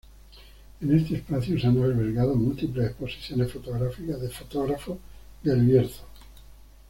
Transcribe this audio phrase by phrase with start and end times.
[0.81, 4.97] En este espacio se han albergado múltiples exposiciones fotográficas de fotógrafos
[5.43, 6.03] de El Bierzo.